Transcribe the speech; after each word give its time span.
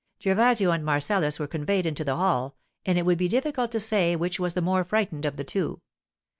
Gervasio 0.19 0.71
and 0.71 0.83
Marcellus 0.83 1.37
were 1.37 1.45
conveyed 1.45 1.85
into 1.85 2.03
the 2.03 2.15
hall, 2.15 2.55
and 2.87 2.97
it 2.97 3.05
would 3.05 3.19
be 3.19 3.27
difficult 3.27 3.71
to 3.73 3.79
say 3.79 4.15
which 4.15 4.39
was 4.39 4.55
the 4.55 4.59
more 4.63 4.83
frightened 4.83 5.25
of 5.27 5.37
the 5.37 5.43
two. 5.43 5.79